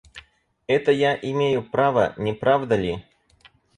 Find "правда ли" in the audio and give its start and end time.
2.33-3.05